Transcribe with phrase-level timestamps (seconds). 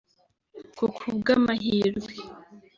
[0.77, 2.13] Ku kubw’amahirwe